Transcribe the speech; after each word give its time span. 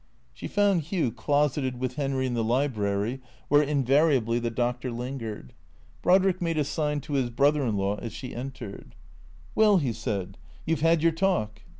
She 0.33 0.47
found 0.47 0.81
Hugh 0.81 1.11
closeted 1.11 1.79
with 1.79 1.93
Henry 1.93 2.25
in 2.25 2.33
the 2.33 2.43
library 2.43 3.21
where 3.49 3.61
invariably 3.61 4.39
the 4.39 4.49
doctor 4.49 4.89
lingered. 4.91 5.53
Brodrick 6.01 6.41
made 6.41 6.57
a 6.57 6.63
sign 6.63 7.01
to 7.01 7.13
his 7.13 7.29
brother 7.29 7.63
in 7.63 7.77
law 7.77 7.97
as 7.97 8.11
she 8.11 8.33
entered." 8.33 8.95
Well," 9.53 9.77
he 9.77 9.93
said," 9.93 10.39
you 10.65 10.75
've 10.75 10.81
had 10.81 11.03
your 11.03 11.11
talk." 11.11 11.61